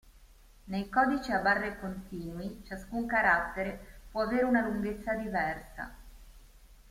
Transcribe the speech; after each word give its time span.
Nei 0.63 0.89
codici 0.89 1.31
a 1.31 1.41
barre 1.41 1.77
continui, 1.79 2.63
ciascun 2.65 3.05
carattere 3.05 3.99
può 4.09 4.23
avere 4.23 4.45
una 4.45 4.61
lunghezza 4.67 5.13
diversa. 5.13 5.93